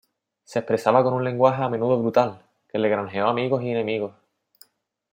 [0.45, 4.13] Se expresaba con un lenguaje a menudo brutal, que le granjeó amigos y enemigos.